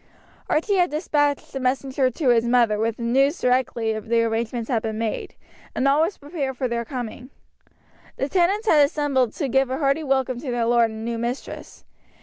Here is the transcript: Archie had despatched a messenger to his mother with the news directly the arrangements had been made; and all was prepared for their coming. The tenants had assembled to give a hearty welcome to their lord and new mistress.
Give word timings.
Archie 0.49 0.77
had 0.77 0.89
despatched 0.89 1.53
a 1.53 1.59
messenger 1.59 2.09
to 2.09 2.29
his 2.29 2.43
mother 2.43 2.79
with 2.79 2.97
the 2.97 3.03
news 3.03 3.39
directly 3.39 3.99
the 3.99 4.23
arrangements 4.23 4.67
had 4.67 4.81
been 4.81 4.97
made; 4.97 5.35
and 5.75 5.87
all 5.87 6.01
was 6.01 6.17
prepared 6.17 6.57
for 6.57 6.67
their 6.67 6.83
coming. 6.83 7.29
The 8.17 8.27
tenants 8.27 8.67
had 8.67 8.83
assembled 8.83 9.33
to 9.33 9.47
give 9.47 9.69
a 9.69 9.77
hearty 9.77 10.03
welcome 10.03 10.39
to 10.39 10.49
their 10.49 10.65
lord 10.65 10.89
and 10.89 11.05
new 11.05 11.19
mistress. 11.19 11.85